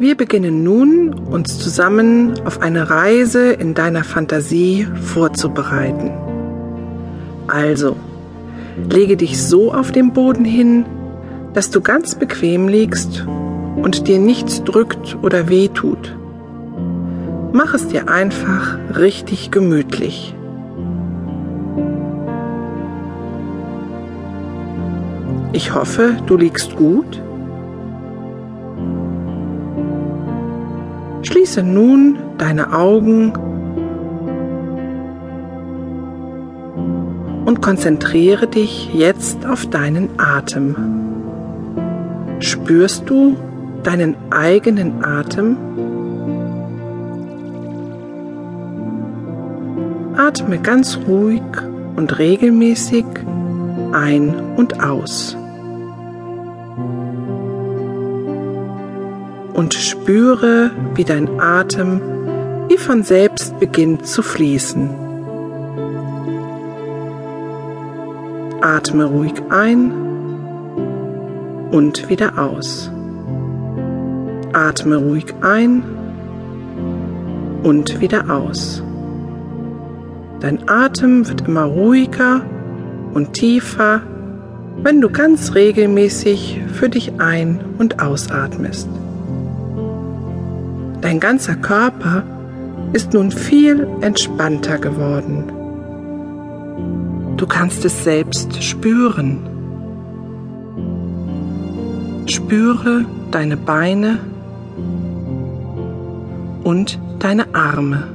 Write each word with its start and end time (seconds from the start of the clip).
Wir 0.00 0.16
beginnen 0.16 0.62
nun, 0.62 1.12
uns 1.12 1.58
zusammen 1.58 2.34
auf 2.44 2.60
eine 2.60 2.88
Reise 2.88 3.50
in 3.50 3.74
deiner 3.74 4.04
Fantasie 4.04 4.86
vorzubereiten. 4.94 6.12
Also, 7.48 7.96
lege 8.88 9.16
dich 9.16 9.42
so 9.42 9.74
auf 9.74 9.90
dem 9.90 10.12
Boden 10.12 10.44
hin, 10.44 10.86
dass 11.52 11.70
du 11.70 11.80
ganz 11.80 12.14
bequem 12.14 12.68
liegst 12.68 13.26
und 13.26 14.06
dir 14.06 14.20
nichts 14.20 14.62
drückt 14.62 15.18
oder 15.20 15.48
weh 15.48 15.66
tut. 15.66 16.16
Mach 17.52 17.74
es 17.74 17.88
dir 17.88 18.08
einfach 18.08 18.78
richtig 18.96 19.50
gemütlich. 19.50 20.32
Ich 25.52 25.74
hoffe, 25.74 26.16
du 26.26 26.36
liegst 26.36 26.76
gut. 26.76 27.20
Schließe 31.38 31.62
nun 31.62 32.18
deine 32.36 32.72
Augen 32.72 33.32
und 37.44 37.62
konzentriere 37.62 38.48
dich 38.48 38.92
jetzt 38.92 39.46
auf 39.46 39.64
deinen 39.66 40.08
Atem. 40.18 40.74
Spürst 42.40 43.08
du 43.08 43.36
deinen 43.84 44.16
eigenen 44.30 45.04
Atem? 45.04 45.56
Atme 50.16 50.58
ganz 50.58 50.98
ruhig 51.06 51.42
und 51.94 52.18
regelmäßig 52.18 53.04
ein 53.92 54.34
und 54.56 54.82
aus. 54.82 55.36
Und 59.58 59.74
spüre, 59.74 60.70
wie 60.94 61.02
dein 61.02 61.40
Atem 61.40 62.00
wie 62.68 62.76
von 62.76 63.02
selbst 63.02 63.58
beginnt 63.58 64.06
zu 64.06 64.22
fließen. 64.22 64.88
Atme 68.60 69.06
ruhig 69.06 69.32
ein 69.50 69.90
und 71.72 72.08
wieder 72.08 72.38
aus. 72.38 72.92
Atme 74.52 74.98
ruhig 74.98 75.34
ein 75.40 75.82
und 77.64 78.00
wieder 78.00 78.30
aus. 78.30 78.84
Dein 80.38 80.68
Atem 80.68 81.28
wird 81.28 81.48
immer 81.48 81.64
ruhiger 81.64 82.42
und 83.12 83.32
tiefer, 83.32 84.02
wenn 84.84 85.00
du 85.00 85.10
ganz 85.10 85.56
regelmäßig 85.56 86.60
für 86.74 86.88
dich 86.88 87.18
ein- 87.18 87.58
und 87.78 88.00
ausatmest. 88.00 88.88
Dein 91.00 91.20
ganzer 91.20 91.54
Körper 91.54 92.24
ist 92.92 93.12
nun 93.12 93.30
viel 93.30 93.86
entspannter 94.00 94.78
geworden. 94.78 95.44
Du 97.36 97.46
kannst 97.46 97.84
es 97.84 98.02
selbst 98.02 98.62
spüren. 98.62 99.38
Spüre 102.26 103.04
deine 103.30 103.56
Beine 103.56 104.18
und 106.64 106.98
deine 107.20 107.54
Arme. 107.54 108.08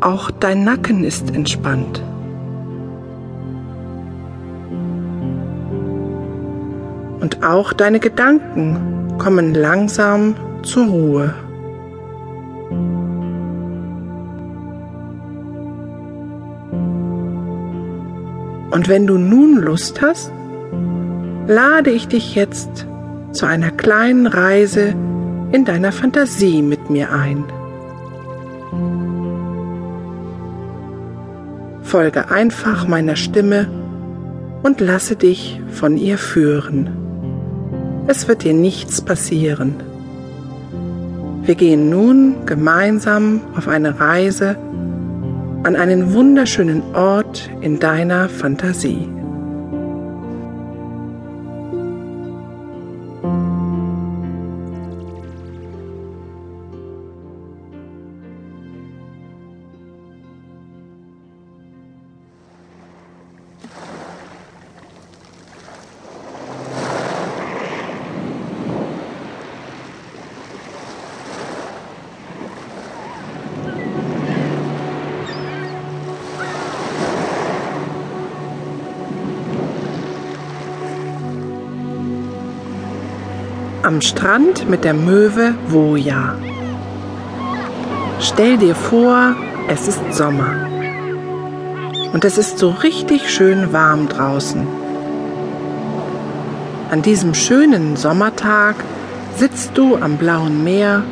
Auch 0.00 0.30
dein 0.30 0.64
Nacken 0.64 1.04
ist 1.04 1.34
entspannt. 1.34 2.02
Und 7.22 7.44
auch 7.44 7.72
deine 7.72 8.00
Gedanken 8.00 9.16
kommen 9.16 9.54
langsam 9.54 10.34
zur 10.64 10.86
Ruhe. 10.86 11.34
Und 18.72 18.88
wenn 18.88 19.06
du 19.06 19.18
nun 19.18 19.56
Lust 19.56 20.02
hast, 20.02 20.32
lade 21.46 21.90
ich 21.90 22.08
dich 22.08 22.34
jetzt 22.34 22.88
zu 23.30 23.46
einer 23.46 23.70
kleinen 23.70 24.26
Reise 24.26 24.92
in 25.52 25.64
deiner 25.64 25.92
Fantasie 25.92 26.60
mit 26.60 26.90
mir 26.90 27.12
ein. 27.12 27.44
Folge 31.82 32.32
einfach 32.32 32.88
meiner 32.88 33.14
Stimme 33.14 33.68
und 34.64 34.80
lasse 34.80 35.14
dich 35.14 35.60
von 35.70 35.96
ihr 35.96 36.18
führen. 36.18 37.11
Es 38.06 38.26
wird 38.26 38.42
dir 38.42 38.52
nichts 38.52 39.00
passieren. 39.00 39.74
Wir 41.44 41.54
gehen 41.54 41.88
nun 41.88 42.46
gemeinsam 42.46 43.40
auf 43.56 43.68
eine 43.68 43.98
Reise 43.98 44.56
an 45.62 45.76
einen 45.76 46.12
wunderschönen 46.12 46.82
Ort 46.94 47.50
in 47.60 47.78
deiner 47.78 48.28
Fantasie. 48.28 49.08
Am 83.84 84.00
Strand 84.00 84.70
mit 84.70 84.84
der 84.84 84.94
Möwe 84.94 85.56
Woja. 85.66 86.36
Stell 88.20 88.56
dir 88.56 88.76
vor, 88.76 89.34
es 89.68 89.88
ist 89.88 90.00
Sommer. 90.12 90.68
Und 92.12 92.24
es 92.24 92.38
ist 92.38 92.58
so 92.58 92.70
richtig 92.70 93.28
schön 93.28 93.72
warm 93.72 94.08
draußen. 94.08 94.68
An 96.92 97.02
diesem 97.02 97.34
schönen 97.34 97.96
Sommertag 97.96 98.76
sitzt 99.36 99.76
du 99.76 99.96
am 99.96 100.16
blauen 100.16 100.62
Meer 100.62 101.02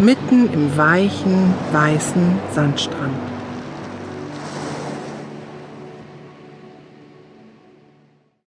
mitten 0.00 0.52
im 0.52 0.76
weichen, 0.76 1.54
weißen 1.70 2.40
Sandstrand. 2.52 3.31